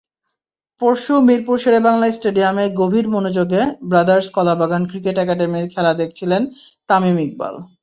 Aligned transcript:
পরশু 0.81 1.13
মিরপুর 1.27 1.57
শেরেবাংলা 1.63 2.07
স্টেডিয়ামে 2.11 2.65
গভীর 2.79 3.05
মনোযোগে 3.15 3.61
ব্রাদার্স-কলাবাগান 3.91 4.83
ক্রিকেট 4.91 5.15
একাডেমির 5.19 5.65
খেলা 5.73 5.91
দেখছিলেন 6.01 6.41
তামিম 6.89 7.17
ইকবাল। 7.25 7.55